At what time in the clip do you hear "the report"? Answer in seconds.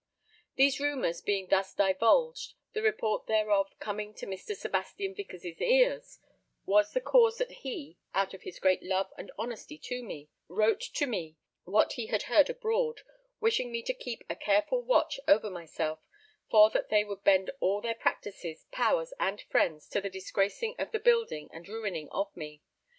2.73-3.27